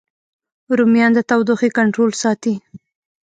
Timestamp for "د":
1.15-1.19